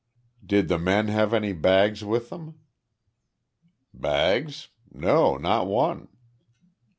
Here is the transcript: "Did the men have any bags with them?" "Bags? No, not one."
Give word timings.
"Did 0.43 0.67
the 0.67 0.79
men 0.79 1.09
have 1.09 1.31
any 1.31 1.53
bags 1.53 2.03
with 2.03 2.31
them?" 2.31 2.59
"Bags? 3.93 4.69
No, 4.91 5.37
not 5.37 5.67
one." 5.67 6.07